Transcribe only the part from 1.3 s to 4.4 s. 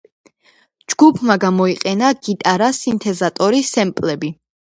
გამოიყენა გიტარა, სინთეზატორი, სემპლები.